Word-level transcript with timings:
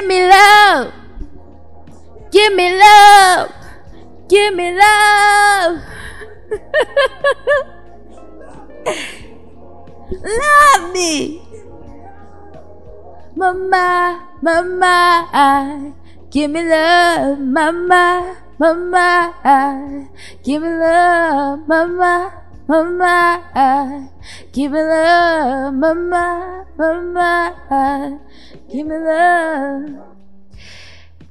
Give 0.00 0.08
me 0.08 0.24
love. 0.26 0.92
Give 2.32 2.54
me 2.54 2.72
love. 2.72 3.52
Give 4.30 4.54
me 4.54 4.72
love. 4.72 5.82
love 10.24 10.92
me. 10.94 11.42
Mama, 13.36 14.26
mama, 14.40 15.92
give 16.30 16.50
me 16.50 16.64
love, 16.64 17.38
mama, 17.38 18.36
mama, 18.58 20.08
give 20.42 20.62
me 20.62 20.68
love, 20.68 21.68
mama, 21.68 22.39
mama, 22.70 24.08
give 24.52 24.70
me 24.70 24.80
love, 24.80 25.74
mama, 25.74 26.64
mama, 26.78 28.20
give 28.70 28.86
me 28.86 28.96
love. 28.96 30.06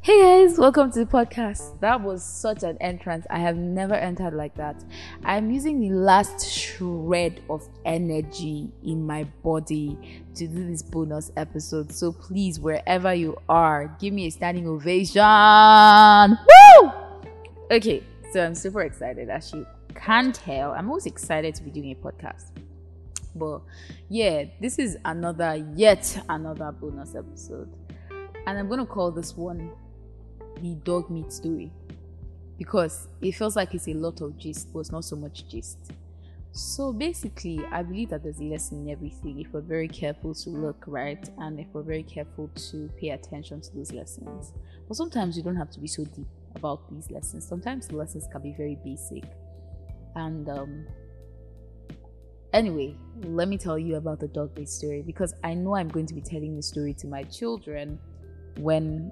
Hey 0.01 0.21
guys, 0.21 0.57
welcome 0.57 0.91
to 0.91 0.99
the 0.99 1.05
podcast. 1.05 1.79
That 1.79 2.01
was 2.01 2.25
such 2.25 2.63
an 2.63 2.77
entrance. 2.81 3.25
I 3.29 3.39
have 3.39 3.55
never 3.55 3.93
entered 3.93 4.33
like 4.33 4.53
that. 4.55 4.83
I'm 5.23 5.49
using 5.49 5.79
the 5.79 5.91
last 5.91 6.45
shred 6.45 7.41
of 7.49 7.65
energy 7.85 8.69
in 8.83 9.07
my 9.07 9.23
body 9.41 9.97
to 10.35 10.45
do 10.45 10.67
this 10.67 10.81
bonus 10.81 11.31
episode. 11.37 11.93
So 11.93 12.11
please, 12.11 12.59
wherever 12.59 13.13
you 13.13 13.37
are, 13.47 13.95
give 14.01 14.13
me 14.13 14.27
a 14.27 14.29
standing 14.29 14.67
ovation. 14.67 15.21
Woo! 15.23 16.91
Okay, 17.71 18.03
so 18.33 18.45
I'm 18.45 18.55
super 18.55 18.81
excited 18.81 19.29
you 19.53 19.65
can 19.95 20.31
tell. 20.31 20.71
I'm 20.71 20.89
always 20.89 21.05
excited 21.05 21.55
to 21.55 21.63
be 21.63 21.71
doing 21.71 21.91
a 21.91 21.95
podcast. 21.95 22.51
But 23.35 23.61
yeah, 24.09 24.45
this 24.59 24.79
is 24.79 24.97
another, 25.05 25.65
yet 25.75 26.21
another 26.29 26.71
bonus 26.71 27.15
episode. 27.15 27.71
And 28.47 28.57
I'm 28.57 28.67
going 28.67 28.79
to 28.79 28.85
call 28.85 29.11
this 29.11 29.35
one 29.37 29.71
the 30.61 30.75
dog 30.83 31.09
meat 31.09 31.31
story 31.31 31.71
because 32.57 33.07
it 33.21 33.31
feels 33.33 33.55
like 33.55 33.73
it's 33.73 33.87
a 33.87 33.93
lot 33.93 34.21
of 34.21 34.37
gist, 34.37 34.73
but 34.73 34.79
it's 34.79 34.91
not 34.91 35.05
so 35.05 35.15
much 35.15 35.47
gist. 35.47 35.77
So 36.51 36.91
basically, 36.91 37.63
I 37.71 37.83
believe 37.83 38.09
that 38.09 38.23
there's 38.23 38.39
a 38.39 38.43
lesson 38.43 38.79
in 38.81 38.89
everything 38.89 39.39
if 39.39 39.53
we're 39.53 39.61
very 39.61 39.87
careful 39.87 40.33
to 40.33 40.49
look 40.49 40.83
right 40.87 41.29
and 41.37 41.59
if 41.59 41.67
we're 41.71 41.83
very 41.83 42.03
careful 42.03 42.49
to 42.71 42.89
pay 42.99 43.09
attention 43.09 43.61
to 43.61 43.75
those 43.75 43.91
lessons. 43.91 44.51
But 44.87 44.97
sometimes 44.97 45.37
you 45.37 45.43
don't 45.43 45.55
have 45.55 45.69
to 45.71 45.79
be 45.79 45.87
so 45.87 46.03
deep 46.05 46.27
about 46.55 46.91
these 46.91 47.11
lessons. 47.11 47.47
Sometimes 47.47 47.87
the 47.87 47.95
lessons 47.95 48.27
can 48.31 48.41
be 48.41 48.53
very 48.57 48.77
basic. 48.83 49.23
And 50.19 50.49
um, 50.49 50.85
anyway, 52.51 52.95
let 53.23 53.47
me 53.47 53.57
tell 53.57 53.79
you 53.79 53.95
about 53.95 54.19
the 54.19 54.27
dog 54.27 54.59
story 54.67 55.01
because 55.01 55.33
I 55.43 55.53
know 55.53 55.75
I'm 55.75 55.87
going 55.87 56.05
to 56.07 56.13
be 56.13 56.21
telling 56.21 56.57
the 56.57 56.61
story 56.61 56.93
to 56.95 57.07
my 57.07 57.23
children 57.23 57.97
when 58.57 59.11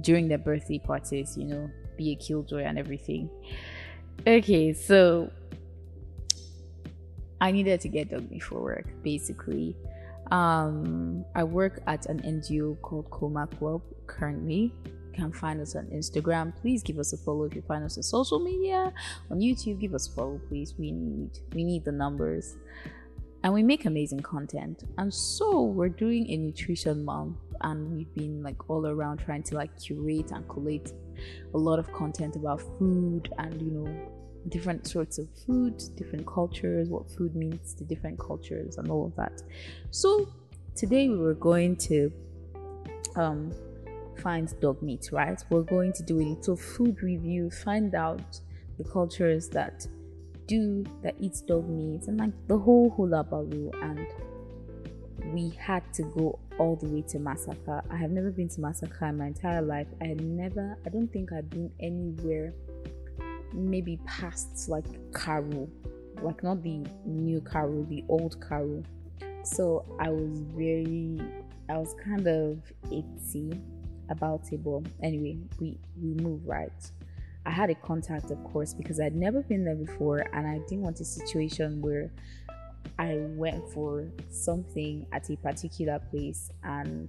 during 0.00 0.26
their 0.26 0.38
birthday 0.38 0.78
parties, 0.78 1.36
you 1.36 1.44
know, 1.44 1.70
be 1.98 2.12
a 2.12 2.16
killjoy 2.16 2.62
and 2.62 2.78
everything. 2.78 3.28
Okay, 4.26 4.72
so 4.72 5.30
I 7.40 7.50
needed 7.50 7.82
to 7.82 7.88
get 7.88 8.10
done 8.10 8.40
for 8.40 8.62
work, 8.62 8.86
basically. 9.02 9.76
Um, 10.30 11.24
I 11.34 11.44
work 11.44 11.82
at 11.86 12.06
an 12.06 12.20
NGO 12.22 12.80
called 12.80 13.10
Coma 13.10 13.46
Club 13.46 13.82
currently. 14.06 14.72
Can 15.18 15.32
find 15.32 15.60
us 15.60 15.74
on 15.74 15.86
Instagram. 15.86 16.54
Please 16.60 16.80
give 16.80 16.96
us 17.00 17.12
a 17.12 17.16
follow 17.16 17.42
if 17.42 17.54
you 17.56 17.62
find 17.62 17.82
us 17.82 17.96
on 17.96 18.04
social 18.04 18.38
media. 18.38 18.92
On 19.32 19.40
YouTube, 19.40 19.80
give 19.80 19.92
us 19.92 20.06
a 20.06 20.12
follow, 20.12 20.40
please. 20.48 20.74
We 20.78 20.92
need 20.92 21.40
we 21.54 21.64
need 21.64 21.84
the 21.84 21.90
numbers. 21.90 22.56
And 23.42 23.52
we 23.52 23.64
make 23.64 23.84
amazing 23.84 24.20
content. 24.20 24.84
And 24.96 25.12
so 25.12 25.62
we're 25.62 25.88
doing 25.88 26.30
a 26.30 26.36
nutrition 26.36 27.04
month 27.04 27.36
and 27.62 27.90
we've 27.90 28.14
been 28.14 28.44
like 28.44 28.70
all 28.70 28.86
around 28.86 29.18
trying 29.18 29.42
to 29.42 29.56
like 29.56 29.76
curate 29.80 30.30
and 30.30 30.48
collate 30.48 30.92
a 31.52 31.58
lot 31.58 31.80
of 31.80 31.92
content 31.92 32.36
about 32.36 32.62
food 32.78 33.28
and 33.38 33.60
you 33.60 33.72
know 33.72 34.10
different 34.48 34.86
sorts 34.86 35.18
of 35.18 35.28
food 35.44 35.82
different 35.96 36.24
cultures 36.26 36.88
what 36.88 37.10
food 37.10 37.34
means 37.34 37.74
to 37.74 37.82
different 37.82 38.16
cultures 38.20 38.78
and 38.78 38.88
all 38.88 39.06
of 39.06 39.16
that 39.16 39.42
so 39.90 40.28
today 40.76 41.08
we 41.08 41.16
were 41.16 41.34
going 41.34 41.74
to 41.76 42.12
um 43.16 43.52
find 44.20 44.58
dog 44.60 44.80
meat 44.82 45.08
right 45.12 45.42
we're 45.50 45.62
going 45.62 45.92
to 45.92 46.02
do 46.02 46.20
a 46.20 46.26
little 46.34 46.56
food 46.56 47.02
review 47.02 47.50
find 47.50 47.94
out 47.94 48.40
the 48.78 48.84
cultures 48.84 49.48
that 49.48 49.86
do 50.46 50.84
that 51.02 51.14
eats 51.18 51.42
dog 51.42 51.68
meat 51.68 52.02
and 52.06 52.18
like 52.18 52.32
the 52.48 52.58
whole 52.58 52.90
hula 52.90 53.22
baloo 53.22 53.70
and 53.82 54.06
we 55.32 55.50
had 55.58 55.82
to 55.94 56.02
go 56.04 56.38
all 56.58 56.76
the 56.76 56.86
way 56.88 57.02
to 57.02 57.18
Masaka. 57.18 57.82
I 57.90 57.96
have 57.96 58.10
never 58.10 58.30
been 58.30 58.48
to 58.50 58.60
Masaka 58.60 59.10
in 59.10 59.18
my 59.18 59.26
entire 59.26 59.62
life. 59.62 59.86
I 60.00 60.06
had 60.06 60.24
never, 60.24 60.76
I 60.86 60.88
don't 60.88 61.12
think 61.12 61.32
I've 61.32 61.50
been 61.50 61.70
anywhere 61.80 62.54
maybe 63.52 63.98
past 64.06 64.68
like 64.68 64.86
Karu, 65.12 65.68
like 66.22 66.42
not 66.42 66.62
the 66.62 66.84
new 67.04 67.40
Karu, 67.40 67.88
the 67.88 68.04
old 68.08 68.40
Karu. 68.40 68.84
So 69.44 69.84
I 70.00 70.10
was 70.10 70.40
very, 70.54 71.20
I 71.68 71.78
was 71.78 71.94
kind 72.04 72.26
of 72.26 72.58
itzy 72.90 73.60
about 74.10 74.52
it. 74.52 74.62
But 74.64 74.82
anyway, 75.02 75.38
we 75.60 75.78
we 76.00 76.14
move 76.14 76.46
right. 76.46 76.90
I 77.46 77.50
had 77.50 77.70
a 77.70 77.74
contact, 77.74 78.30
of 78.30 78.42
course, 78.44 78.74
because 78.74 79.00
I'd 79.00 79.14
never 79.14 79.42
been 79.42 79.64
there 79.64 79.74
before, 79.74 80.18
and 80.34 80.46
I 80.46 80.58
didn't 80.68 80.82
want 80.82 81.00
a 81.00 81.04
situation 81.04 81.80
where 81.80 82.10
I 82.98 83.16
went 83.36 83.68
for 83.70 84.10
something 84.30 85.06
at 85.12 85.30
a 85.30 85.36
particular 85.36 85.98
place 86.10 86.50
and 86.64 87.08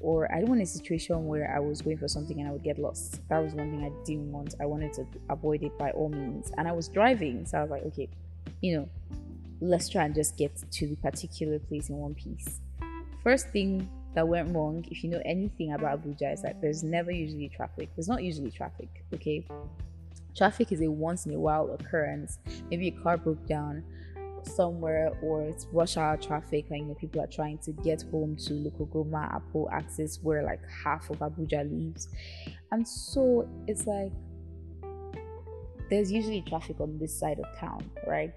or 0.00 0.32
I 0.32 0.40
don't 0.40 0.50
want 0.50 0.62
a 0.62 0.66
situation 0.66 1.26
where 1.26 1.54
I 1.54 1.58
was 1.58 1.80
going 1.80 1.98
for 1.98 2.08
something 2.08 2.38
and 2.38 2.48
I 2.48 2.52
would 2.52 2.62
get 2.62 2.78
lost. 2.78 3.26
That 3.28 3.38
was 3.38 3.54
one 3.54 3.70
thing 3.70 3.84
I 3.84 4.04
didn't 4.04 4.30
want. 4.30 4.54
I 4.60 4.66
wanted 4.66 4.92
to 4.94 5.06
avoid 5.30 5.62
it 5.62 5.76
by 5.78 5.90
all 5.92 6.10
means. 6.10 6.52
And 6.58 6.68
I 6.68 6.72
was 6.72 6.88
driving, 6.88 7.46
so 7.46 7.58
I 7.58 7.62
was 7.62 7.70
like, 7.70 7.82
okay, 7.86 8.08
you 8.60 8.76
know, 8.76 8.88
let's 9.60 9.88
try 9.88 10.04
and 10.04 10.14
just 10.14 10.36
get 10.36 10.54
to 10.70 10.86
the 10.86 10.96
particular 10.96 11.58
place 11.58 11.88
in 11.88 11.96
one 11.96 12.14
piece. 12.14 12.60
First 13.22 13.48
thing 13.50 13.88
that 14.16 14.26
went 14.26 14.54
wrong, 14.54 14.82
if 14.90 15.04
you 15.04 15.10
know 15.10 15.20
anything 15.26 15.74
about 15.74 16.02
Abuja, 16.02 16.32
is 16.32 16.40
that 16.40 16.62
there's 16.62 16.82
never 16.82 17.10
usually 17.10 17.50
traffic. 17.50 17.90
There's 17.94 18.08
not 18.08 18.22
usually 18.22 18.50
traffic, 18.50 18.88
okay? 19.12 19.46
Traffic 20.34 20.72
is 20.72 20.80
a 20.80 20.90
once 20.90 21.26
in 21.26 21.34
a 21.34 21.38
while 21.38 21.70
occurrence. 21.78 22.38
Maybe 22.70 22.88
a 22.88 22.92
car 22.92 23.18
broke 23.18 23.46
down 23.46 23.84
somewhere 24.42 25.12
or 25.22 25.42
it's 25.42 25.66
rush 25.70 25.96
hour 25.96 26.16
traffic 26.16 26.66
and 26.70 26.78
you 26.78 26.84
know 26.86 26.94
people 26.94 27.20
are 27.20 27.26
trying 27.26 27.58
to 27.58 27.72
get 27.72 28.02
home 28.10 28.36
to 28.36 28.52
Lokogoma 28.52 29.34
Apple 29.34 29.68
Access 29.72 30.20
where 30.22 30.44
like 30.44 30.60
half 30.84 31.10
of 31.10 31.18
Abuja 31.18 31.70
lives. 31.70 32.08
And 32.72 32.88
so 32.88 33.46
it's 33.66 33.86
like 33.86 34.12
there's 35.90 36.10
usually 36.10 36.40
traffic 36.42 36.80
on 36.80 36.98
this 36.98 37.14
side 37.18 37.38
of 37.38 37.58
town, 37.58 37.90
right? 38.06 38.32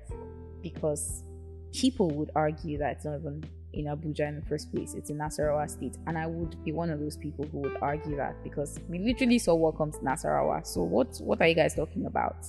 Because 0.61 1.23
people 1.72 2.09
would 2.11 2.31
argue 2.35 2.78
that 2.79 2.97
it's 2.97 3.06
not 3.06 3.19
even 3.19 3.46
in 3.79 3.85
Abuja 3.85 4.28
in 4.28 4.35
the 4.35 4.45
first 4.45 4.72
place, 4.73 4.94
it's 4.94 5.09
in 5.09 5.17
Nasarawa 5.17 5.69
State. 5.69 5.97
And 6.07 6.17
I 6.17 6.28
would 6.28 6.63
be 6.63 6.72
one 6.72 6.90
of 6.90 7.00
those 7.00 7.17
people 7.17 7.45
who 7.51 7.59
would 7.59 7.78
argue 7.81 8.16
that 8.17 8.35
because 8.44 8.79
we 8.88 9.00
literally 9.00 9.40
saw 9.40 9.56
what 9.56 9.78
comes 9.78 9.97
to 9.97 10.03
Nasarawa. 10.03 10.66
So 10.66 10.81
what 10.84 11.17
what 11.22 11.41
are 11.41 11.47
you 11.47 11.56
guys 11.56 11.75
talking 11.75 12.06
about? 12.06 12.45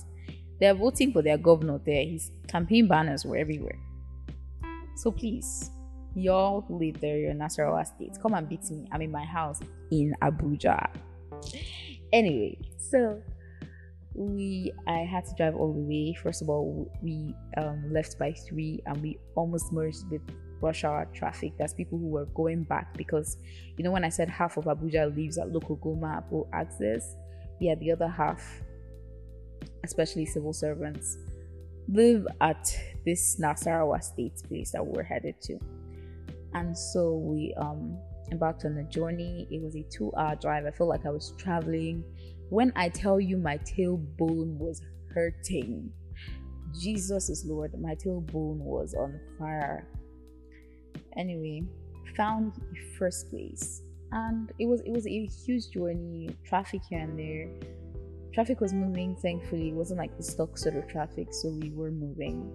They're 0.59 0.75
voting 0.75 1.11
for 1.11 1.21
their 1.21 1.37
governor 1.37 1.79
there. 1.83 2.05
His 2.05 2.31
campaign 2.47 2.87
banners 2.87 3.25
were 3.25 3.37
everywhere. 3.37 3.79
So 4.95 5.11
please, 5.11 5.71
y'all 6.15 6.61
who 6.61 6.77
live 6.77 7.01
there, 7.01 7.17
you're 7.17 7.31
in 7.31 7.39
Nasarawa 7.39 7.85
State, 7.87 8.17
come 8.21 8.33
and 8.33 8.47
beat 8.47 8.69
me. 8.69 8.87
I'm 8.91 9.01
in 9.01 9.11
my 9.11 9.25
house 9.25 9.59
in 9.91 10.13
Abuja. 10.21 10.89
Anyway, 12.13 12.57
so 12.77 13.21
we 14.13 14.71
I 14.87 14.99
had 14.99 15.25
to 15.25 15.33
drive 15.35 15.55
all 15.55 15.73
the 15.73 15.79
way. 15.79 16.13
First 16.21 16.41
of 16.41 16.49
all, 16.49 16.91
we 17.01 17.33
um, 17.57 17.91
left 17.91 18.19
by 18.19 18.33
three 18.33 18.81
and 18.85 19.01
we 19.01 19.17
almost 19.35 19.71
merged 19.71 20.09
with 20.11 20.21
rush 20.61 20.83
hour 20.83 21.07
traffic. 21.13 21.53
That's 21.57 21.73
people 21.73 21.97
who 21.97 22.07
were 22.07 22.25
going 22.25 22.63
back 22.63 22.95
because 22.97 23.37
you 23.77 23.83
know 23.83 23.91
when 23.91 24.03
I 24.03 24.09
said 24.09 24.29
half 24.29 24.57
of 24.57 24.65
Abuja 24.65 25.15
lives 25.15 25.37
at 25.37 25.47
Lokogoma 25.47 26.17
Apple 26.17 26.47
Access, 26.53 27.15
yeah, 27.59 27.75
the 27.75 27.91
other 27.91 28.07
half 28.07 28.41
especially 29.83 30.25
civil 30.25 30.53
servants, 30.53 31.17
live 31.87 32.27
at 32.39 32.75
this 33.05 33.39
Nasarawa 33.39 34.03
state 34.03 34.41
place 34.47 34.71
that 34.71 34.85
we're 34.85 35.03
headed 35.03 35.35
to. 35.41 35.59
And 36.53 36.77
so 36.77 37.15
we 37.15 37.53
um, 37.57 37.97
embarked 38.31 38.65
on 38.65 38.77
a 38.77 38.83
journey. 38.83 39.47
It 39.49 39.61
was 39.61 39.75
a 39.75 39.83
two 39.83 40.11
hour 40.17 40.35
drive. 40.35 40.65
I 40.65 40.71
felt 40.71 40.89
like 40.89 41.05
I 41.05 41.09
was 41.09 41.33
traveling. 41.37 42.03
When 42.49 42.71
I 42.75 42.89
tell 42.89 43.19
you 43.19 43.37
my 43.37 43.57
tailbone 43.59 44.57
was 44.57 44.81
hurting, 45.13 45.91
Jesus 46.79 47.29
is 47.29 47.45
Lord, 47.45 47.71
my 47.79 47.95
tailbone 47.95 48.57
was 48.57 48.93
on 48.93 49.19
fire. 49.39 49.87
Anyway, 51.17 51.63
found 52.15 52.53
the 52.53 52.79
first 52.97 53.29
place. 53.29 53.81
And 54.11 54.51
it 54.59 54.65
was 54.65 54.81
it 54.81 54.91
was 54.91 55.07
a 55.07 55.25
huge 55.25 55.69
journey, 55.71 56.35
traffic 56.45 56.81
here 56.89 56.99
and 56.99 57.17
there. 57.17 57.47
Traffic 58.33 58.59
was 58.61 58.73
moving 58.73 59.15
thankfully. 59.15 59.69
It 59.69 59.75
wasn't 59.75 59.99
like 59.99 60.15
the 60.17 60.23
stock 60.23 60.57
sort 60.57 60.75
of 60.75 60.87
traffic 60.87 61.33
so 61.33 61.49
we 61.49 61.71
were 61.71 61.91
moving. 61.91 62.49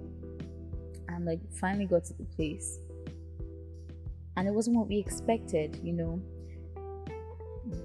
And 1.09 1.25
like 1.25 1.41
finally 1.61 1.87
got 1.87 2.05
to 2.06 2.15
the 2.15 2.25
place. 2.25 2.79
And 4.37 4.47
it 4.47 4.53
wasn't 4.53 4.77
what 4.77 4.89
we 4.89 4.99
expected 4.99 5.81
you 5.82 5.93
know? 5.93 6.23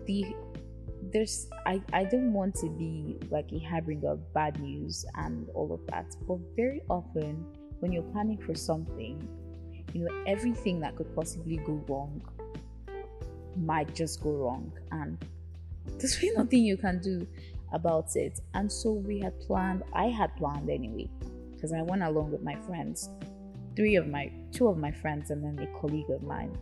The 0.05 0.35
there's 1.11 1.47
I, 1.65 1.81
I 1.93 2.03
don't 2.05 2.31
want 2.33 2.55
to 2.55 2.69
be 2.69 3.17
like 3.29 3.51
a 3.51 3.59
harbinger 3.59 4.11
of 4.11 4.33
bad 4.33 4.59
news 4.59 5.05
and 5.15 5.49
all 5.53 5.73
of 5.73 5.79
that 5.87 6.15
but 6.27 6.37
very 6.55 6.81
often 6.89 7.45
when 7.79 7.91
you're 7.91 8.03
planning 8.13 8.37
for 8.37 8.53
something 8.53 9.27
you 9.93 10.05
know 10.05 10.23
everything 10.27 10.79
that 10.79 10.95
could 10.95 11.13
possibly 11.15 11.57
go 11.57 11.83
wrong 11.87 12.21
might 13.57 13.93
just 13.93 14.21
go 14.21 14.31
wrong 14.31 14.71
and 14.91 15.17
there's 15.97 16.21
really 16.21 16.35
nothing 16.35 16.63
you 16.63 16.77
can 16.77 16.99
do 17.01 17.27
about 17.73 18.15
it 18.15 18.39
and 18.53 18.71
so 18.71 18.91
we 18.91 19.19
had 19.19 19.37
planned 19.41 19.83
i 19.93 20.05
had 20.05 20.35
planned 20.37 20.69
anyway 20.69 21.09
because 21.53 21.73
i 21.73 21.81
went 21.81 22.01
along 22.01 22.31
with 22.31 22.43
my 22.43 22.55
friends 22.67 23.09
three 23.75 23.95
of 23.95 24.07
my 24.07 24.31
two 24.51 24.67
of 24.67 24.77
my 24.77 24.91
friends 24.91 25.31
and 25.31 25.43
then 25.43 25.67
a 25.67 25.79
colleague 25.79 26.09
of 26.09 26.21
mine 26.23 26.55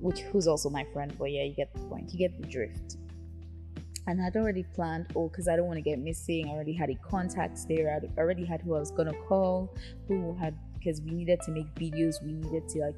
which 0.00 0.20
who's 0.20 0.46
also 0.46 0.68
my 0.68 0.84
friend 0.92 1.14
but 1.18 1.30
yeah 1.30 1.42
you 1.42 1.54
get 1.54 1.72
the 1.74 1.80
point 1.80 2.12
you 2.12 2.18
get 2.18 2.40
the 2.40 2.46
drift 2.48 2.96
and 4.08 4.22
I'd 4.22 4.36
already 4.36 4.62
planned, 4.62 5.06
oh, 5.16 5.28
because 5.28 5.48
I 5.48 5.56
don't 5.56 5.66
want 5.66 5.78
to 5.78 5.82
get 5.82 5.98
missing. 5.98 6.46
I 6.48 6.50
already 6.52 6.72
had 6.72 6.90
a 6.90 6.94
contact 6.94 7.66
there. 7.68 7.90
I 7.90 8.20
already 8.20 8.44
had 8.44 8.62
who 8.62 8.76
I 8.76 8.78
was 8.78 8.92
gonna 8.92 9.12
call, 9.28 9.74
who 10.06 10.34
had 10.36 10.56
because 10.86 11.02
we 11.02 11.10
needed 11.10 11.40
to 11.42 11.50
make 11.50 11.66
videos, 11.74 12.22
we 12.22 12.32
needed 12.32 12.68
to 12.68 12.78
like 12.78 12.94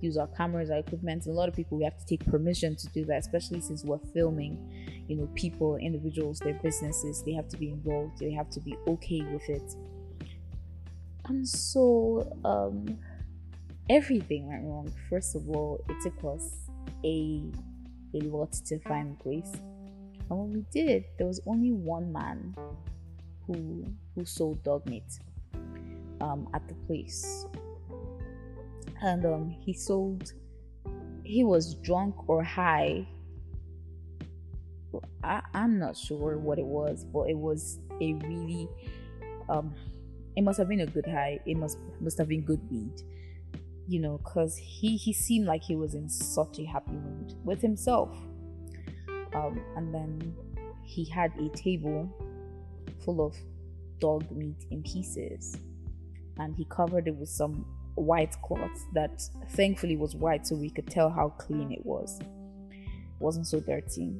use 0.00 0.16
our 0.16 0.26
cameras, 0.28 0.70
our 0.70 0.78
equipment. 0.78 1.26
A 1.26 1.30
lot 1.30 1.48
of 1.48 1.54
people 1.54 1.78
we 1.78 1.84
have 1.84 1.96
to 1.96 2.04
take 2.04 2.24
permission 2.26 2.74
to 2.74 2.88
do 2.88 3.04
that, 3.04 3.18
especially 3.18 3.60
since 3.60 3.84
we're 3.84 3.98
filming. 4.12 5.04
You 5.06 5.16
know, 5.16 5.28
people, 5.34 5.76
individuals, 5.76 6.40
their 6.40 6.54
businesses, 6.54 7.22
they 7.24 7.32
have 7.32 7.48
to 7.48 7.56
be 7.56 7.70
involved. 7.70 8.18
They 8.18 8.32
have 8.32 8.50
to 8.50 8.60
be 8.60 8.76
okay 8.88 9.22
with 9.22 9.48
it. 9.48 9.74
And 11.26 11.48
so, 11.48 12.36
um, 12.44 12.98
everything 13.88 14.48
went 14.48 14.64
wrong. 14.64 14.92
First 15.08 15.36
of 15.36 15.48
all, 15.48 15.84
it 15.88 15.96
took 16.02 16.24
us 16.24 16.68
a 17.04 17.44
a 18.12 18.20
lot 18.22 18.52
to 18.52 18.80
find 18.80 19.16
place 19.20 19.52
and 20.30 20.38
when 20.38 20.52
we 20.52 20.64
did, 20.72 21.04
there 21.18 21.26
was 21.26 21.40
only 21.46 21.72
one 21.72 22.12
man 22.12 22.54
who 23.46 23.84
who 24.14 24.24
sold 24.24 24.62
dog 24.62 24.86
meat 24.86 25.18
um, 26.20 26.48
at 26.54 26.66
the 26.68 26.74
place, 26.86 27.46
and 29.02 29.24
um, 29.24 29.50
he 29.50 29.72
sold. 29.72 30.32
He 31.24 31.44
was 31.44 31.74
drunk 31.74 32.28
or 32.28 32.42
high. 32.42 33.06
I, 35.22 35.42
I'm 35.54 35.78
not 35.78 35.96
sure 35.96 36.38
what 36.38 36.58
it 36.58 36.64
was, 36.64 37.04
but 37.04 37.30
it 37.30 37.36
was 37.36 37.78
a 38.00 38.14
really 38.14 38.68
um, 39.48 39.72
it 40.36 40.42
must 40.42 40.58
have 40.58 40.68
been 40.68 40.80
a 40.80 40.86
good 40.86 41.06
high. 41.06 41.40
It 41.46 41.56
must 41.56 41.78
must 42.00 42.18
have 42.18 42.28
been 42.28 42.42
good 42.42 42.60
weed, 42.70 43.02
you 43.86 44.00
know, 44.00 44.18
because 44.18 44.56
he 44.56 44.96
he 44.96 45.12
seemed 45.12 45.46
like 45.46 45.62
he 45.62 45.76
was 45.76 45.94
in 45.94 46.08
such 46.08 46.58
a 46.58 46.64
happy 46.64 46.92
mood 46.92 47.34
with 47.44 47.60
himself 47.60 48.10
um, 49.34 49.60
and 49.76 49.94
then 49.94 50.34
he 50.82 51.04
had 51.04 51.32
a 51.38 51.48
table 51.50 52.08
full 53.04 53.24
of 53.24 53.34
dog 53.98 54.30
meat 54.30 54.66
in 54.70 54.82
pieces 54.82 55.56
and 56.40 56.56
he 56.56 56.64
covered 56.66 57.06
it 57.06 57.14
with 57.14 57.28
some 57.28 57.64
white 57.94 58.34
cloth 58.42 58.86
that 58.92 59.22
thankfully 59.50 59.96
was 59.96 60.14
white 60.14 60.46
so 60.46 60.56
we 60.56 60.70
could 60.70 60.88
tell 60.88 61.10
how 61.10 61.28
clean 61.38 61.70
it 61.70 61.84
was 61.84 62.18
it 62.20 63.20
wasn't 63.20 63.46
so 63.46 63.60
dirty 63.60 64.14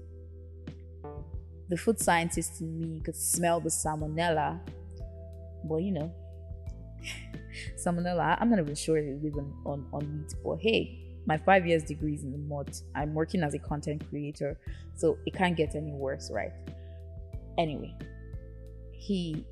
the 1.69 1.77
food 1.77 1.99
scientist 1.99 2.61
in 2.61 2.79
me 2.79 3.01
could 3.01 3.17
smell 3.17 3.61
the 3.61 3.69
salmonella 3.71 4.61
but 5.65 5.79
you 5.79 5.93
know 5.93 6.13
salmonella 7.77 8.37
i'm 8.41 8.51
not 8.51 8.59
even 8.59 8.75
sure 8.75 8.99
it 8.99 9.23
live 9.23 9.37
on, 9.65 9.87
on, 9.93 10.19
meat 10.19 10.35
but 10.45 10.59
hey 10.61 11.01
my 11.27 11.37
five 11.37 11.67
years 11.67 11.83
degrees 11.83 12.25
in 12.25 12.33
the 12.33 12.39
mud. 12.39 12.71
I'm 12.95 13.15
working 13.15 13.43
as 13.43 13.55
a 13.55 13.59
content 13.59 14.03
creator, 14.09 14.59
so 14.97 15.19
it 15.27 15.35
can't 15.35 15.57
get 15.57 15.75
any 15.75 15.93
worse, 15.93 16.31
right? 16.33 16.53
Anyway, 17.59 17.95
he 18.93 19.45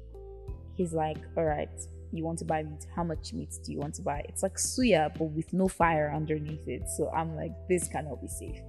he's 0.75 0.93
like, 0.93 1.19
all 1.37 1.44
right, 1.44 1.71
you 2.13 2.25
want 2.25 2.39
to 2.41 2.45
buy 2.45 2.63
meat? 2.63 2.87
How 2.95 3.05
much 3.05 3.33
meat 3.33 3.55
do 3.65 3.73
you 3.73 3.79
want 3.79 3.95
to 3.97 4.03
buy? 4.03 4.25
It's 4.29 4.43
like 4.43 4.57
suya, 4.57 5.17
but 5.19 5.25
with 5.25 5.53
no 5.53 5.69
fire 5.69 6.13
underneath 6.15 6.67
it. 6.67 6.89
So 6.89 7.11
I'm 7.11 7.37
like, 7.37 7.53
this 7.69 7.89
cannot 7.89 8.21
be 8.21 8.29
safe. 8.29 8.61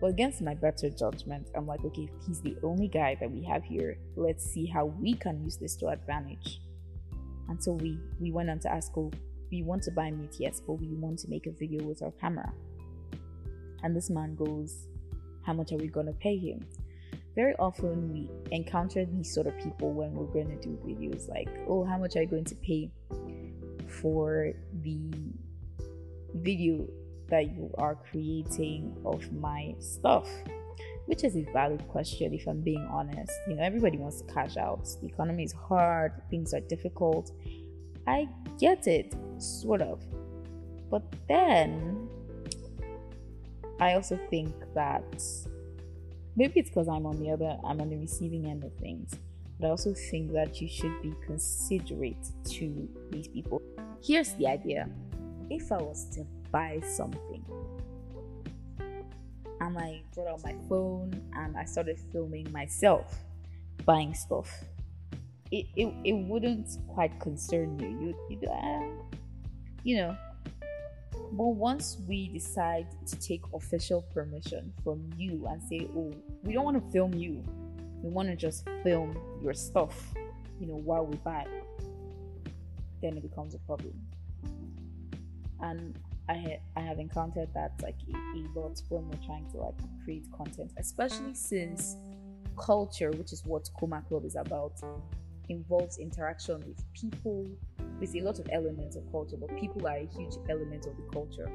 But 0.00 0.08
against 0.08 0.42
my 0.42 0.54
better 0.54 0.90
judgment, 0.90 1.48
I'm 1.54 1.66
like, 1.66 1.84
okay, 1.84 2.08
he's 2.26 2.40
the 2.40 2.56
only 2.64 2.88
guy 2.88 3.16
that 3.20 3.30
we 3.30 3.42
have 3.44 3.62
here, 3.62 3.98
let's 4.16 4.44
see 4.44 4.66
how 4.66 4.86
we 4.86 5.14
can 5.14 5.42
use 5.44 5.56
this 5.56 5.76
to 5.76 5.88
advantage. 5.88 6.60
And 7.48 7.62
so 7.62 7.72
we 7.72 7.98
we 8.18 8.32
went 8.32 8.50
on 8.50 8.58
to 8.60 8.72
ask, 8.72 8.90
oh, 8.96 9.12
we 9.52 9.62
want 9.62 9.82
to 9.84 9.90
buy 9.90 10.10
meat, 10.10 10.36
yes, 10.38 10.60
but 10.66 10.74
we 10.74 10.88
want 10.94 11.18
to 11.20 11.28
make 11.28 11.46
a 11.46 11.52
video 11.52 11.84
with 11.84 12.02
our 12.02 12.10
camera. 12.12 12.52
And 13.82 13.94
this 13.94 14.10
man 14.10 14.34
goes, 14.34 14.88
How 15.44 15.52
much 15.52 15.72
are 15.72 15.76
we 15.76 15.88
gonna 15.88 16.14
pay 16.14 16.36
him? 16.36 16.66
Very 17.34 17.54
often 17.58 18.12
we 18.12 18.28
encounter 18.50 19.04
these 19.04 19.32
sort 19.32 19.46
of 19.46 19.56
people 19.58 19.92
when 19.92 20.12
we're 20.12 20.26
gonna 20.26 20.60
do 20.60 20.78
videos 20.86 21.28
like, 21.28 21.48
Oh, 21.66 21.84
how 21.84 21.96
much 21.98 22.16
are 22.16 22.22
you 22.22 22.28
going 22.28 22.44
to 22.44 22.54
pay 22.56 22.90
for 23.88 24.52
the 24.82 25.10
video 26.34 26.86
that 27.28 27.54
you 27.54 27.70
are 27.78 27.94
creating 27.94 28.94
of 29.04 29.32
my 29.32 29.74
stuff? 29.78 30.28
Which 31.06 31.24
is 31.24 31.36
a 31.36 31.42
valid 31.52 31.86
question 31.88 32.32
if 32.34 32.46
I'm 32.46 32.60
being 32.60 32.86
honest. 32.90 33.32
You 33.48 33.56
know, 33.56 33.62
everybody 33.62 33.96
wants 33.96 34.20
to 34.20 34.32
cash 34.32 34.56
out. 34.56 34.86
The 35.00 35.08
economy 35.08 35.44
is 35.44 35.52
hard, 35.52 36.12
things 36.30 36.52
are 36.54 36.60
difficult. 36.60 37.32
I 38.06 38.28
get 38.58 38.86
it 38.86 39.14
sort 39.38 39.82
of. 39.82 40.02
But 40.90 41.02
then 41.28 42.08
I 43.80 43.94
also 43.94 44.18
think 44.30 44.54
that 44.74 45.24
maybe 46.36 46.60
it's 46.60 46.70
because 46.70 46.88
I'm 46.88 47.06
on 47.06 47.18
the 47.18 47.30
other, 47.30 47.56
I'm 47.64 47.80
on 47.80 47.90
the 47.90 47.96
receiving 47.96 48.46
end 48.46 48.64
of 48.64 48.74
things. 48.74 49.14
But 49.58 49.66
I 49.68 49.70
also 49.70 49.94
think 49.94 50.32
that 50.32 50.60
you 50.60 50.68
should 50.68 51.00
be 51.02 51.14
considerate 51.24 52.26
to 52.46 52.88
these 53.10 53.28
people. 53.28 53.62
Here's 54.02 54.32
the 54.34 54.48
idea 54.48 54.88
if 55.50 55.70
I 55.70 55.76
was 55.76 56.06
to 56.16 56.24
buy 56.50 56.80
something 56.84 57.44
and 59.60 59.78
I 59.78 60.02
brought 60.14 60.28
out 60.28 60.42
my 60.42 60.54
phone 60.68 61.22
and 61.34 61.56
I 61.56 61.64
started 61.64 61.98
filming 62.10 62.50
myself 62.50 63.16
buying 63.84 64.14
stuff, 64.14 64.64
it, 65.50 65.66
it, 65.76 65.94
it 66.04 66.12
wouldn't 66.12 66.78
quite 66.88 67.18
concern 67.20 67.78
you. 67.78 67.88
You, 67.88 68.38
you 68.40 68.48
uh, 68.48 68.82
you 69.84 69.96
know. 69.96 70.16
But 71.32 71.48
once 71.48 71.96
we 72.06 72.28
decide 72.28 72.88
to 73.06 73.18
take 73.18 73.40
official 73.54 74.02
permission 74.02 74.70
from 74.84 75.08
you 75.16 75.46
and 75.46 75.62
say, 75.62 75.88
oh, 75.96 76.12
we 76.42 76.52
don't 76.52 76.64
want 76.64 76.84
to 76.84 76.92
film 76.92 77.14
you, 77.14 77.42
we 78.02 78.10
want 78.10 78.28
to 78.28 78.36
just 78.36 78.68
film 78.82 79.16
your 79.42 79.54
stuff, 79.54 80.12
you 80.60 80.66
know, 80.66 80.76
while 80.76 81.06
we 81.06 81.16
buy, 81.16 81.46
then 83.00 83.16
it 83.16 83.22
becomes 83.22 83.54
a 83.54 83.58
problem. 83.60 83.94
And 85.60 85.98
I 86.28 86.34
ha- 86.34 86.60
I 86.76 86.80
have 86.80 86.98
encountered 86.98 87.48
that 87.54 87.72
like 87.82 87.96
a, 88.12 88.38
a 88.38 88.60
lot 88.60 88.82
when 88.90 89.08
we're 89.08 89.26
trying 89.26 89.50
to 89.52 89.56
like 89.56 89.74
create 90.04 90.26
content, 90.36 90.72
especially 90.76 91.34
since 91.34 91.96
culture, 92.58 93.10
which 93.12 93.32
is 93.32 93.42
what 93.46 93.68
Coma 93.78 94.02
Club 94.06 94.26
is 94.26 94.36
about, 94.36 94.74
involves 95.48 95.98
interaction 95.98 96.62
with 96.66 96.84
people, 96.92 97.46
with 98.02 98.16
a 98.16 98.20
lot 98.20 98.40
of 98.40 98.48
elements 98.52 98.96
of 98.96 99.08
culture, 99.12 99.36
but 99.36 99.56
people 99.56 99.86
are 99.86 99.96
a 99.96 100.08
huge 100.16 100.34
element 100.50 100.86
of 100.86 100.96
the 100.96 101.04
culture. 101.12 101.48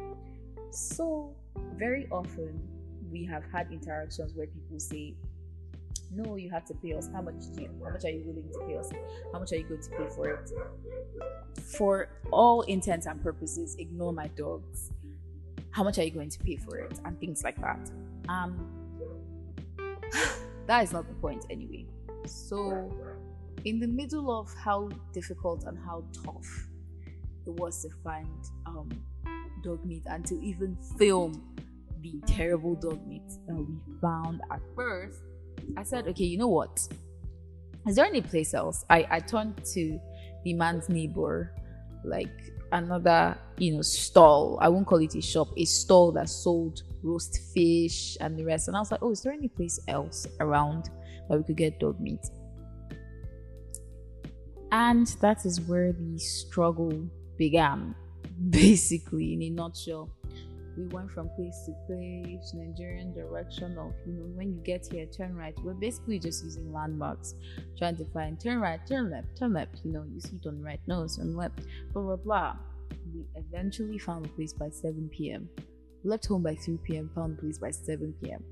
So, 0.72 1.36
very 1.76 2.08
often 2.10 2.58
we 3.12 3.26
have 3.26 3.44
had 3.52 3.70
interactions 3.70 4.34
where 4.34 4.48
people 4.48 4.80
say, 4.80 5.14
No, 6.10 6.38
you 6.38 6.50
have 6.50 6.64
to 6.66 6.74
pay 6.74 6.94
us. 6.94 7.10
How 7.14 7.22
much 7.22 7.52
do 7.54 7.64
you, 7.64 7.70
how 7.84 7.92
much 7.92 8.06
are 8.06 8.10
you 8.10 8.24
willing 8.26 8.50
to 8.54 8.60
pay 8.66 8.78
us? 8.78 8.90
How 9.34 9.40
much 9.40 9.52
are 9.52 9.58
you 9.58 9.66
going 9.66 9.82
to 9.82 9.90
pay 9.90 10.08
for 10.16 10.30
it? 10.30 10.52
For 11.64 12.08
all 12.32 12.62
intents 12.62 13.08
and 13.08 13.22
purposes, 13.22 13.76
ignore 13.78 14.14
my 14.14 14.28
dogs. 14.30 14.92
How 15.72 15.84
much 15.84 16.00
are 16.00 16.04
you 16.04 16.12
going 16.12 16.30
to 16.30 16.40
pay 16.40 16.56
for 16.56 16.78
it? 16.78 16.98
And 17.04 17.20
things 17.20 17.44
like 17.44 17.60
that. 17.60 17.92
Um 18.30 18.54
that 20.66 20.84
is 20.84 20.94
not 20.94 21.10
the 21.10 21.16
point 21.16 21.46
anyway. 21.50 21.86
So 22.26 22.90
in 23.66 23.80
the 23.80 23.88
middle 23.88 24.32
of 24.40 24.54
how 24.64 24.90
difficult 25.14 25.64
and 25.66 25.78
how 25.78 26.04
tough 26.24 26.68
it 27.46 27.54
was 27.54 27.82
to 27.82 27.90
find 28.04 28.28
um, 28.66 28.90
dog 29.64 29.84
meat 29.86 30.04
and 30.08 30.26
to 30.26 30.40
even 30.42 30.78
film 30.98 31.56
the 32.02 32.22
terrible 32.26 32.76
dog 32.76 33.06
meat 33.08 33.28
that 33.48 33.56
we 33.56 33.66
found 34.02 34.42
at 34.52 34.62
first, 34.76 35.20
I 35.76 35.84
said, 35.84 36.08
okay, 36.08 36.24
you 36.24 36.38
know 36.38 36.48
what? 36.48 36.80
Is 37.88 37.96
there 37.96 38.06
any 38.06 38.22
place 38.22 38.54
else? 38.54 38.86
I, 38.90 39.08
I 39.10 39.20
turned 39.20 39.64
to 39.74 40.00
the 40.44 40.54
man's 40.54 40.90
neighbor, 40.90 41.54
like 42.04 42.54
another, 42.72 43.38
you 43.58 43.76
know, 43.76 43.82
stall. 43.82 44.58
I 44.62 44.70
won't 44.70 44.86
call 44.86 45.00
it 45.00 45.16
a 45.16 45.22
shop, 45.22 45.48
a 45.58 45.66
stall 45.66 46.12
that 46.14 46.30
sold 46.30 46.84
roast 47.02 47.40
fish 47.54 48.18
and 48.20 48.38
the 48.38 48.44
rest. 48.44 48.68
And 48.68 48.76
I 48.76 48.80
was 48.80 48.92
like, 48.92 49.02
oh, 49.02 49.12
is 49.12 49.22
there 49.22 49.34
any 49.34 49.48
place 49.48 49.80
else 49.88 50.28
around 50.40 50.90
where 51.28 51.40
we 51.40 51.46
could 51.46 51.58
get 51.58 51.80
dog 51.80 52.00
meat? 52.00 52.26
And 54.72 55.08
that 55.22 55.46
is 55.46 55.62
where 55.62 55.94
the 55.94 56.18
struggle 56.18 57.08
began, 57.38 57.96
basically, 58.50 59.34
in 59.34 59.44
a 59.44 59.50
nutshell. 59.50 60.10
we 60.78 60.86
went 60.88 61.10
from 61.10 61.30
place 61.30 61.64
to 61.66 61.74
place, 61.88 62.54
Nigerian 62.54 63.14
direction 63.14 63.78
of, 63.78 63.94
you 64.06 64.14
know, 64.14 64.26
when 64.36 64.54
you 64.54 64.62
get 64.64 64.88
here, 64.92 65.06
turn 65.06 65.36
right. 65.36 65.56
We're 65.64 65.74
basically 65.74 66.20
just 66.20 66.44
using 66.44 66.72
landmarks, 66.72 67.34
trying 67.78 67.96
to 67.98 68.06
find 68.06 68.40
turn 68.40 68.60
right, 68.60 68.80
turn 68.88 69.10
left, 69.10 69.38
turn 69.38 69.54
left. 69.54 69.80
You 69.84 69.94
know, 69.94 70.06
you 70.14 70.20
see 70.20 70.38
on 70.46 70.62
right, 70.62 70.80
no, 70.86 71.08
on 71.20 71.36
left, 71.36 71.62
blah, 71.94 72.04
blah, 72.04 72.16
blah. 72.18 72.56
We 73.14 73.26
eventually 73.36 73.98
found 73.98 74.26
the 74.26 74.30
place 74.30 74.54
by 74.54 74.70
7 74.70 75.10
p.m. 75.12 75.50
Left 76.04 76.26
home 76.28 76.44
by 76.44 76.56
3 76.56 76.78
p.m., 76.84 77.10
found 77.16 77.38
the 77.38 77.42
place 77.42 77.58
by 77.58 77.72
7 77.72 78.14
p.m. 78.22 78.44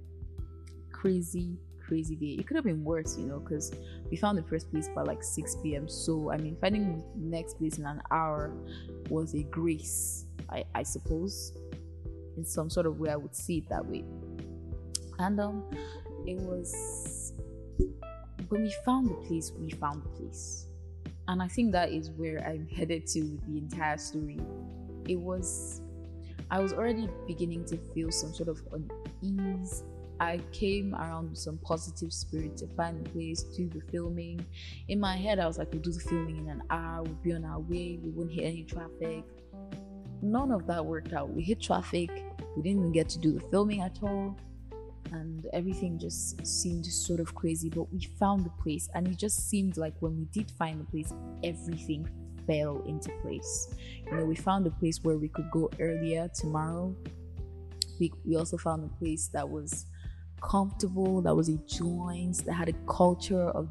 Crazy, 0.91 1.57
crazy 1.87 2.15
day. 2.15 2.37
It 2.39 2.47
could 2.47 2.55
have 2.55 2.65
been 2.65 2.83
worse, 2.83 3.17
you 3.17 3.25
know, 3.25 3.39
because 3.39 3.73
we 4.09 4.17
found 4.17 4.37
the 4.37 4.43
first 4.43 4.71
place 4.71 4.89
by 4.95 5.01
like 5.01 5.23
6 5.23 5.57
p.m. 5.63 5.87
So, 5.87 6.31
I 6.31 6.37
mean, 6.37 6.57
finding 6.59 7.03
the 7.15 7.25
next 7.37 7.57
place 7.57 7.77
in 7.77 7.85
an 7.85 8.01
hour 8.11 8.53
was 9.09 9.33
a 9.33 9.43
grace, 9.43 10.25
I, 10.49 10.63
I 10.73 10.83
suppose 10.83 11.53
in 12.37 12.45
some 12.45 12.69
sort 12.69 12.85
of 12.85 12.99
way 12.99 13.09
I 13.09 13.15
would 13.15 13.35
see 13.35 13.59
it 13.59 13.69
that 13.69 13.85
way. 13.85 14.03
And 15.19 15.39
um 15.39 15.63
it 16.27 16.37
was 16.37 17.33
when 18.49 18.63
we 18.63 18.73
found 18.83 19.09
the 19.09 19.15
place, 19.27 19.51
we 19.57 19.71
found 19.71 20.03
the 20.03 20.09
place. 20.09 20.67
And 21.27 21.41
I 21.41 21.47
think 21.47 21.71
that 21.71 21.91
is 21.91 22.11
where 22.11 22.45
I'm 22.45 22.67
headed 22.75 23.07
to 23.07 23.21
with 23.21 23.45
the 23.47 23.57
entire 23.57 23.97
story. 23.97 24.39
It 25.07 25.19
was 25.19 25.81
I 26.51 26.59
was 26.59 26.73
already 26.73 27.09
beginning 27.27 27.65
to 27.65 27.77
feel 27.93 28.11
some 28.11 28.33
sort 28.33 28.49
of 28.49 28.61
unease. 29.21 29.83
I 30.19 30.39
came 30.51 30.95
around 30.95 31.31
with 31.31 31.39
some 31.39 31.57
positive 31.57 32.13
spirit 32.13 32.57
to 32.57 32.67
find 32.75 33.05
a 33.05 33.09
place, 33.09 33.43
to 33.43 33.67
do 33.67 33.79
the 33.79 33.91
filming. 33.91 34.45
In 34.87 34.99
my 34.99 35.15
head, 35.15 35.39
I 35.39 35.47
was 35.47 35.57
like, 35.57 35.71
we'll 35.71 35.81
do 35.81 35.91
the 35.91 35.99
filming 35.99 36.37
in 36.37 36.49
an 36.49 36.63
hour, 36.69 37.03
we'll 37.03 37.13
be 37.15 37.33
on 37.33 37.45
our 37.45 37.59
way, 37.59 37.99
we 38.01 38.09
won't 38.11 38.31
hit 38.31 38.43
any 38.43 38.63
traffic 38.63 39.23
none 40.25 40.51
of 40.51 40.65
that 40.67 40.85
worked 40.85 41.13
out. 41.13 41.29
We 41.29 41.43
hit 41.43 41.61
traffic, 41.61 42.09
we 42.55 42.63
didn't 42.63 42.79
even 42.79 42.91
get 42.91 43.09
to 43.09 43.19
do 43.19 43.31
the 43.31 43.41
filming 43.51 43.81
at 43.81 43.99
all, 44.01 44.37
and 45.11 45.45
everything 45.53 45.99
just 45.99 46.45
seemed 46.45 46.85
sort 46.85 47.19
of 47.19 47.33
crazy. 47.35 47.69
But 47.69 47.91
we 47.93 48.01
found 48.19 48.45
the 48.45 48.51
place, 48.61 48.89
and 48.93 49.07
it 49.07 49.17
just 49.17 49.49
seemed 49.49 49.77
like 49.77 49.93
when 49.99 50.17
we 50.17 50.25
did 50.25 50.51
find 50.51 50.79
the 50.79 50.85
place, 50.85 51.13
everything 51.43 52.07
fell 52.47 52.81
into 52.85 53.09
place. 53.21 53.75
You 54.05 54.17
know, 54.17 54.25
we 54.25 54.35
found 54.35 54.67
a 54.67 54.71
place 54.71 55.03
where 55.03 55.17
we 55.17 55.29
could 55.29 55.49
go 55.51 55.69
earlier 55.79 56.29
tomorrow. 56.33 56.95
We, 57.99 58.11
we 58.25 58.35
also 58.35 58.57
found 58.57 58.83
a 58.83 58.93
place 58.97 59.29
that 59.29 59.47
was 59.47 59.85
comfortable, 60.41 61.21
that 61.21 61.35
was 61.35 61.49
a 61.49 61.57
joint, 61.67 62.45
that 62.45 62.53
had 62.53 62.69
a 62.69 62.73
culture 62.87 63.49
of, 63.49 63.69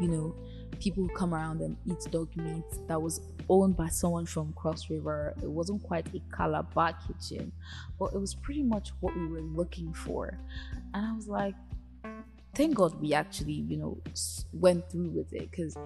you 0.00 0.08
know, 0.08 0.34
people 0.80 1.06
who 1.06 1.14
come 1.14 1.32
around 1.34 1.60
and 1.60 1.76
eat 1.86 2.10
dog 2.10 2.28
meat, 2.36 2.64
that 2.88 3.00
was 3.00 3.20
owned 3.48 3.76
by 3.76 3.88
someone 3.88 4.26
from 4.26 4.52
Cross 4.54 4.90
River. 4.90 5.34
It 5.42 5.50
wasn't 5.50 5.82
quite 5.82 6.06
a 6.14 6.20
Calabar 6.36 6.96
kitchen, 7.06 7.52
but 7.98 8.12
it 8.14 8.18
was 8.18 8.34
pretty 8.34 8.62
much 8.62 8.90
what 9.00 9.16
we 9.16 9.26
were 9.26 9.42
looking 9.42 9.92
for. 9.92 10.38
And 10.94 11.06
I 11.06 11.12
was 11.14 11.28
like, 11.28 11.54
thank 12.54 12.74
God 12.74 13.00
we 13.00 13.14
actually, 13.14 13.52
you 13.52 13.76
know, 13.76 13.98
went 14.52 14.90
through 14.90 15.10
with 15.10 15.32
it 15.32 15.50
because 15.50 15.76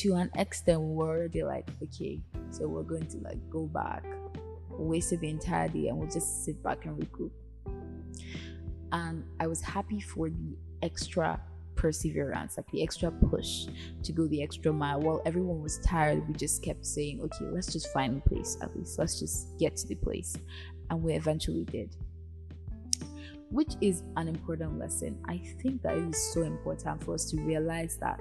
to 0.00 0.14
an 0.14 0.30
extent 0.36 0.80
we 0.80 0.94
were 0.94 1.08
already 1.08 1.42
like, 1.42 1.68
okay, 1.82 2.20
so 2.50 2.66
we're 2.66 2.82
going 2.82 3.06
to 3.06 3.18
like 3.18 3.38
go 3.50 3.66
back, 3.66 4.04
wasted 4.70 5.20
the 5.20 5.28
entire 5.28 5.68
day, 5.68 5.88
and 5.88 5.98
we'll 5.98 6.10
just 6.10 6.44
sit 6.44 6.62
back 6.62 6.84
and 6.84 6.98
recoup. 6.98 7.32
And 8.94 9.24
I 9.40 9.48
was 9.48 9.60
happy 9.60 10.00
for 10.00 10.30
the 10.30 10.56
extra 10.80 11.40
perseverance, 11.74 12.56
like 12.56 12.70
the 12.70 12.80
extra 12.80 13.10
push 13.10 13.66
to 14.04 14.12
go 14.12 14.28
the 14.28 14.40
extra 14.40 14.72
mile. 14.72 15.00
While 15.00 15.20
everyone 15.26 15.60
was 15.60 15.78
tired, 15.78 16.26
we 16.28 16.34
just 16.34 16.62
kept 16.62 16.86
saying, 16.86 17.20
okay, 17.20 17.46
let's 17.50 17.72
just 17.72 17.92
find 17.92 18.22
a 18.24 18.28
place 18.28 18.56
at 18.62 18.74
least. 18.76 18.96
Let's 18.96 19.18
just 19.18 19.58
get 19.58 19.76
to 19.78 19.88
the 19.88 19.96
place. 19.96 20.36
And 20.90 21.02
we 21.02 21.14
eventually 21.14 21.64
did. 21.64 21.96
Which 23.50 23.72
is 23.80 24.04
an 24.16 24.28
important 24.28 24.78
lesson. 24.78 25.18
I 25.28 25.38
think 25.60 25.82
that 25.82 25.96
it 25.96 26.14
is 26.14 26.32
so 26.32 26.42
important 26.42 27.02
for 27.02 27.14
us 27.14 27.28
to 27.32 27.40
realize 27.40 27.96
that 27.96 28.20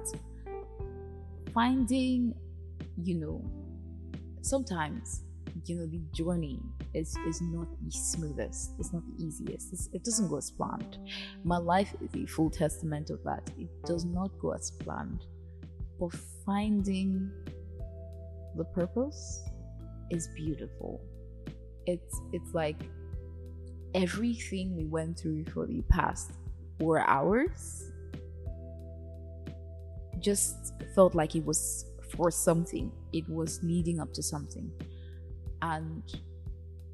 finding, 1.53 2.34
you 3.03 3.15
know, 3.15 3.46
sometimes 4.42 5.22
you 5.65 5.77
know 5.77 5.86
the 5.86 6.01
journey 6.12 6.60
is 6.93 7.15
is 7.27 7.41
not 7.41 7.67
the 7.83 7.91
smoothest 7.91 8.72
it's 8.79 8.91
not 8.91 9.03
the 9.05 9.24
easiest 9.24 9.72
it's, 9.74 9.89
it 9.93 10.03
doesn't 10.03 10.27
go 10.29 10.38
as 10.38 10.51
planned. 10.51 10.98
My 11.43 11.57
life 11.57 11.93
is 12.01 12.22
a 12.22 12.25
full 12.25 12.50
testament 12.50 13.10
of 13.10 13.24
that. 13.24 13.50
It 13.57 13.69
does 13.86 14.05
not 14.05 14.31
go 14.39 14.51
as 14.51 14.72
planned. 14.72 15.25
But 16.00 16.13
finding 16.45 17.31
the 18.55 18.65
purpose 18.65 19.41
is 20.10 20.27
beautiful. 20.36 21.01
It's 21.86 22.22
it's 22.31 22.53
like 22.53 22.81
everything 23.93 24.75
we 24.75 24.86
went 24.86 25.19
through 25.19 25.45
for 25.45 25.65
the 25.65 25.81
past 25.89 26.31
four 26.79 27.00
hours 27.00 27.91
just 30.19 30.74
felt 30.95 31.15
like 31.15 31.36
it 31.36 31.45
was 31.45 31.86
for 32.15 32.31
something. 32.31 32.91
It 33.12 33.27
was 33.29 33.60
leading 33.63 34.00
up 34.00 34.13
to 34.13 34.24
something 34.24 34.72
and 35.63 36.03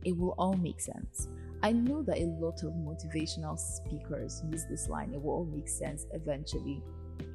it 0.05 0.15
will 0.17 0.35
all 0.37 0.53
make 0.53 0.79
sense. 0.79 1.27
I 1.61 1.73
know 1.73 2.03
that 2.03 2.17
a 2.17 2.25
lot 2.39 2.63
of 2.63 2.71
motivational 2.71 3.59
speakers 3.59 4.41
use 4.49 4.65
this 4.69 4.87
line, 4.87 5.11
it 5.13 5.21
will 5.21 5.31
all 5.31 5.45
make 5.45 5.67
sense 5.67 6.05
eventually. 6.13 6.81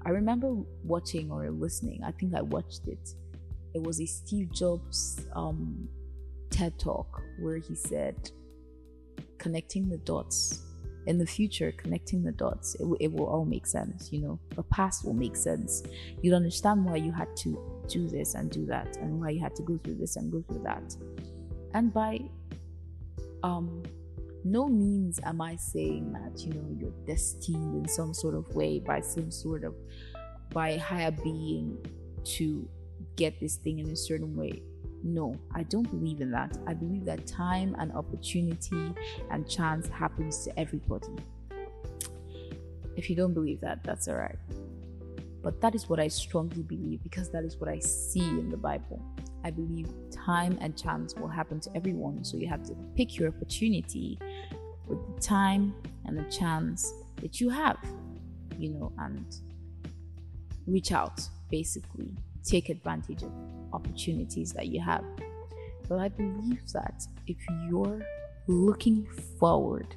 I 0.07 0.11
remember 0.11 0.55
watching 0.83 1.31
or 1.31 1.51
listening, 1.51 2.03
I 2.03 2.13
think 2.13 2.35
I 2.35 2.41
watched 2.41 2.87
it. 2.87 3.15
It 3.75 3.83
was 3.83 4.01
a 4.01 4.07
Steve 4.07 4.51
Jobs 4.53 5.27
um, 5.35 5.89
TED 6.49 6.79
talk 6.79 7.21
where 7.41 7.59
he 7.59 7.75
said, 7.75 8.31
connecting 9.39 9.89
the 9.91 9.99
dots. 9.99 10.63
In 11.07 11.19
the 11.19 11.27
future, 11.27 11.71
connecting 11.73 12.23
the 12.23 12.33
dots, 12.33 12.77
it, 12.77 12.87
it 12.99 13.13
will 13.13 13.27
all 13.27 13.45
make 13.45 13.67
sense, 13.67 14.11
you 14.11 14.23
know. 14.23 14.39
The 14.57 14.63
past 14.63 15.05
will 15.05 15.13
make 15.13 15.37
sense. 15.37 15.83
You'll 16.23 16.37
understand 16.37 16.83
why 16.83 16.97
you 16.97 17.13
had 17.13 17.37
to 17.39 17.74
do 17.89 18.09
this 18.09 18.35
and 18.35 18.51
do 18.51 18.67
that, 18.67 18.97
and 18.99 19.21
why 19.21 19.31
you 19.31 19.41
had 19.41 19.55
to 19.57 19.63
go 19.63 19.79
through 19.83 19.95
this 19.95 20.17
and 20.17 20.31
go 20.31 20.43
through 20.49 20.63
that 20.65 20.97
and 21.75 21.93
by 21.93 22.21
um 23.43 23.83
no 24.45 24.69
means 24.69 25.21
am 25.25 25.41
I 25.41 25.57
saying 25.57 26.13
that 26.13 26.43
you 26.45 26.55
know 26.55 26.65
you're 26.79 27.07
destined 27.07 27.75
in 27.75 27.89
some 27.89 28.15
sort 28.15 28.35
of 28.35 28.55
way 28.55 28.79
by 28.79 29.01
some 29.01 29.31
sort 29.31 29.65
of 29.65 29.75
by 30.53 30.77
higher 30.77 31.11
being 31.11 31.77
to 32.25 32.69
get 33.17 33.41
this 33.41 33.57
thing 33.57 33.79
in 33.79 33.91
a 33.91 33.97
certain 33.97 34.37
way. 34.37 34.63
No, 35.03 35.37
I 35.55 35.65
don't 35.65 35.91
believe 35.91 36.21
in 36.21 36.31
that. 36.31 36.57
I 36.67 36.75
believe 36.75 37.05
that 37.05 37.27
time 37.27 37.75
and 37.79 37.93
opportunity 37.93 38.95
and 39.31 39.49
chance 39.49 39.89
happens 39.89 40.45
to 40.45 40.59
everybody. 40.59 41.15
If 42.97 43.11
you 43.11 43.17
don't 43.17 43.35
believe 43.35 43.61
that, 43.61 43.83
that's 43.83 44.09
all 44.09 44.17
right. 44.17 44.39
But 45.45 45.61
that 45.61 45.75
is 45.75 45.91
what 45.91 46.01
I 46.01 46.09
strongly 46.09 46.63
believe 46.63 47.03
because 47.03 47.31
that 47.33 47.45
is 47.45 47.59
what 47.59 47.69
I 47.69 47.79
see 47.79 48.27
in 48.27 48.49
the 48.49 48.57
Bible. 48.57 49.05
I 49.45 49.51
believe 49.51 49.89
time 50.11 50.57
and 50.63 50.75
chance 50.77 51.15
will 51.15 51.29
happen 51.29 51.61
to 51.61 51.77
everyone. 51.77 52.25
So 52.25 52.39
you 52.39 52.49
have 52.49 52.63
to 52.65 52.75
pick 52.97 53.19
your 53.19 53.29
opportunity 53.29 54.19
with 54.89 54.99
the 55.15 55.21
time 55.21 55.75
and 56.07 56.19
the 56.19 56.25
chance 56.31 56.95
that 57.21 57.43
you 57.43 57.51
have, 57.51 57.77
you 58.59 58.71
know, 58.71 58.91
and 58.99 59.27
reach 60.67 60.93
out 60.93 61.21
basically. 61.51 62.17
Take 62.43 62.71
advantage 62.71 63.23
of 63.23 63.33
opportunities 63.75 64.53
that 64.55 64.69
you 64.69 64.81
have. 64.81 65.05
But 65.91 65.99
I 65.99 66.09
believe 66.09 66.63
that 66.73 67.03
if 67.27 67.37
you're 67.69 68.03
looking 68.47 69.07
forward 69.39 69.95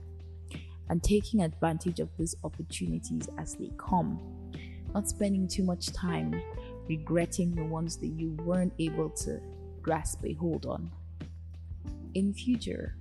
and 0.89 1.01
taking 1.01 1.41
advantage 1.41 2.01
of 2.01 2.09
these 2.17 2.35
opportunities 2.43 3.29
as 3.37 3.55
they 3.55 3.71
come, 3.77 4.19
not 4.97 5.07
spending 5.07 5.47
too 5.47 5.61
much 5.61 5.93
time 5.93 6.33
regretting 6.89 7.53
the 7.53 7.63
ones 7.63 7.97
that 7.97 8.07
you 8.07 8.31
weren't 8.43 8.73
able 8.79 9.11
to 9.11 9.39
grasp 9.79 10.25
a 10.25 10.33
hold 10.33 10.65
on. 10.65 10.89
In 12.15 12.33
future, 12.33 12.95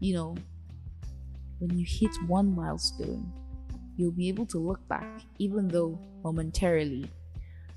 you 0.00 0.14
know, 0.14 0.34
when 1.60 1.78
you 1.78 1.86
hit 1.88 2.10
one 2.26 2.52
milestone, 2.52 3.32
you'll 3.96 4.10
be 4.10 4.28
able 4.28 4.44
to 4.46 4.58
look 4.58 4.86
back, 4.88 5.22
even 5.38 5.68
though 5.68 5.96
momentarily, 6.24 7.08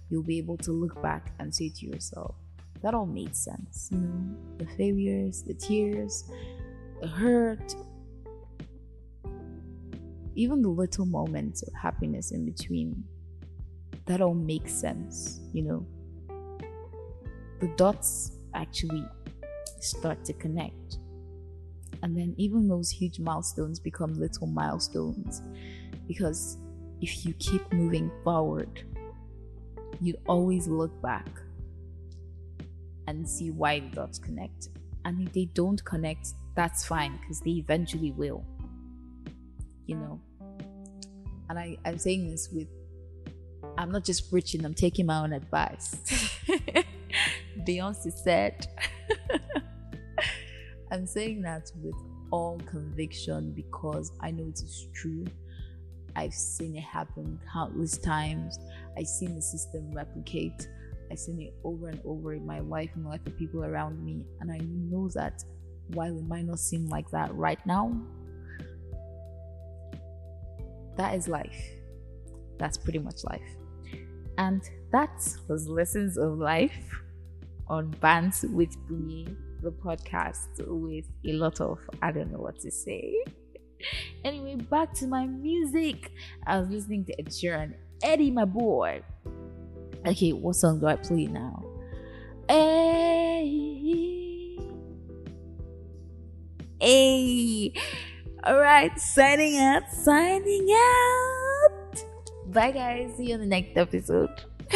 you'll 0.10 0.24
be 0.24 0.40
able 0.40 0.58
to 0.58 0.72
look 0.72 1.00
back 1.04 1.32
and 1.38 1.54
say 1.54 1.70
to 1.70 1.86
yourself, 1.86 2.34
that 2.82 2.96
all 2.96 3.06
made 3.06 3.36
sense. 3.36 3.90
You 3.92 4.00
know, 4.00 4.36
the 4.58 4.66
failures, 4.78 5.44
the 5.44 5.54
tears, 5.54 6.24
the 7.02 7.08
hurt, 7.08 7.76
even 10.34 10.64
the 10.64 10.70
little 10.70 11.06
moments 11.06 11.62
of 11.62 11.72
happiness 11.76 12.32
in 12.32 12.46
between 12.46 13.04
that 14.10 14.22
all 14.22 14.34
makes 14.34 14.74
sense, 14.74 15.40
you 15.54 15.62
know. 15.62 15.86
The 17.60 17.68
dots 17.78 18.32
actually 18.56 19.06
start 19.80 20.26
to 20.26 20.34
connect. 20.34 20.98
And 22.02 22.18
then 22.18 22.34
even 22.38 22.68
those 22.68 22.90
huge 22.90 23.20
milestones 23.20 23.80
become 23.80 24.20
little 24.20 24.48
milestones 24.48 25.44
because 26.08 26.58
if 27.02 27.24
you 27.24 27.34
keep 27.34 27.62
moving 27.72 28.10
forward, 28.24 28.82
you'd 30.02 30.20
always 30.28 30.68
look 30.68 31.00
back 31.04 31.30
and 33.06 33.30
see 33.30 33.52
why 33.52 33.80
the 33.80 33.90
dots 33.90 34.18
connect. 34.18 34.70
And 35.06 35.22
if 35.28 35.34
they 35.34 35.46
don't 35.54 35.86
connect, 35.86 36.30
that's 36.56 36.84
fine 36.84 37.20
because 37.22 37.42
they 37.42 37.52
eventually 37.52 38.12
will. 38.12 38.44
You 39.86 39.98
know. 39.98 40.22
And 41.48 41.60
I, 41.60 41.78
I'm 41.86 42.00
saying 42.00 42.28
this 42.28 42.50
with 42.50 42.68
I'm 43.80 43.92
not 43.92 44.04
just 44.04 44.30
preaching, 44.30 44.66
I'm 44.66 44.74
taking 44.74 45.06
my 45.06 45.20
own 45.20 45.32
advice. 45.32 45.96
Beyonce 47.66 48.12
said, 48.12 48.68
I'm 50.92 51.06
saying 51.06 51.42
that 51.44 51.72
with 51.82 51.96
all 52.30 52.60
conviction 52.70 53.54
because 53.54 54.12
I 54.20 54.32
know 54.32 54.50
it 54.50 54.60
is 54.62 54.90
true. 54.94 55.26
I've 56.18 56.34
seen 56.34 56.76
it 56.76 56.84
happen 56.84 57.40
countless 57.54 57.98
times. 57.98 58.60
I've 58.98 59.08
seen 59.08 59.34
the 59.34 59.42
system 59.42 59.94
replicate. 59.94 60.68
I've 61.10 61.20
seen 61.20 61.42
it 61.42 61.54
over 61.64 61.88
and 61.88 62.02
over 62.04 62.34
in 62.34 62.46
my 62.46 62.60
life 62.60 62.90
and 62.96 63.06
the 63.06 63.10
life 63.10 63.26
of 63.26 63.38
people 63.38 63.64
around 63.64 64.04
me. 64.04 64.26
And 64.42 64.52
I 64.52 64.58
know 64.58 65.08
that 65.16 65.42
while 65.94 66.18
it 66.18 66.28
might 66.28 66.46
not 66.46 66.60
seem 66.60 66.90
like 66.90 67.10
that 67.12 67.34
right 67.34 67.66
now, 67.66 67.98
that 70.98 71.16
is 71.16 71.30
life. 71.30 71.64
That's 72.58 72.78
pretty 72.78 73.00
much 73.00 73.24
life. 73.24 73.56
And 74.40 74.62
that 74.94 75.36
was 75.50 75.68
Lessons 75.68 76.18
of 76.18 76.38
Life 76.38 77.02
on 77.68 77.92
Bands 78.00 78.46
with 78.50 78.74
Bunyi, 78.88 79.36
the 79.62 79.70
podcast 79.70 80.48
with 80.66 81.06
a 81.26 81.34
lot 81.34 81.60
of 81.60 81.78
I 82.02 82.14
don't 82.14 82.32
know 82.32 82.40
what 82.40 82.58
to 82.62 82.72
say. 82.72 83.14
Anyway, 84.26 84.56
back 84.56 84.94
to 84.94 85.08
my 85.08 85.26
music. 85.26 86.12
I 86.46 86.60
was 86.60 86.68
listening 86.68 87.06
to 87.06 87.18
Ed 87.18 87.28
Sheeran, 87.28 87.76
Eddie, 88.04 88.30
my 88.30 88.44
boy. 88.44 89.02
Okay, 90.06 90.34
what 90.34 90.58
song 90.58 90.82
do 90.82 90.88
I 90.88 90.98
play 90.98 91.28
now? 91.28 91.64
Hey, 92.50 94.58
hey. 96.82 97.74
All 98.44 98.60
right, 98.60 99.00
signing 99.00 99.58
out, 99.60 99.90
signing 99.94 100.68
out. 100.70 101.39
Bye, 102.52 102.72
guys. 102.72 103.12
See 103.16 103.28
you 103.28 103.36
in 103.36 103.42
the 103.42 103.46
next 103.46 103.78
episode. 103.78 104.42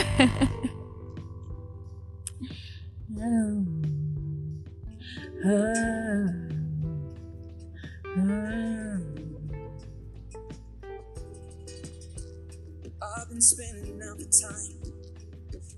I've 13.15 13.29
been 13.29 13.41
spending 13.41 14.01
all 14.03 14.15
the 14.17 14.25
time. 14.29 14.93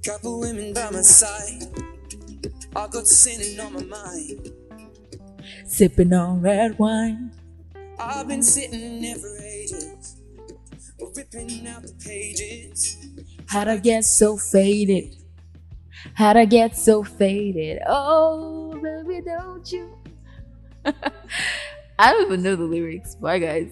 Couple 0.04 0.42
women 0.42 0.74
by 0.74 0.90
my 0.92 1.02
side. 1.02 1.64
I 2.76 2.88
got 2.88 3.08
sinning 3.08 3.58
on 3.62 3.74
my 3.74 3.84
mind. 3.84 4.52
Sipping 5.66 6.12
on 6.12 6.42
red 6.42 6.78
wine. 6.78 7.32
I've 7.98 8.28
been 8.28 8.44
sitting 8.44 9.02
there 9.02 9.16
for 9.16 9.28
ages 9.28 9.35
out 11.36 11.84
the 11.84 11.94
pages. 12.04 12.98
How'd 13.48 13.68
I 13.68 13.78
get 13.78 14.06
so 14.06 14.38
faded? 14.38 15.18
How'd 16.14 16.38
I 16.38 16.46
get 16.46 16.78
so 16.78 17.04
faded? 17.04 17.82
Oh, 17.88 18.80
baby, 18.82 19.22
don't 19.22 19.70
you? 19.70 19.98
I 22.00 22.12
don't 22.14 22.28
even 22.28 22.42
know 22.42 22.56
the 22.56 22.64
lyrics. 22.64 23.16
Bye, 23.16 23.40
guys. 23.40 23.70